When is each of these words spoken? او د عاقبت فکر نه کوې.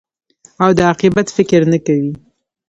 او 0.63 0.69
د 0.77 0.79
عاقبت 0.87 1.27
فکر 1.37 1.61
نه 1.71 1.79
کوې. 1.85 2.11